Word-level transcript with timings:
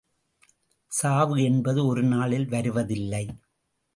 சாவு 0.91 1.35
என்பது 1.43 1.85
ஒருநாளில் 1.85 2.47
வருவதில்லை. 2.47 3.23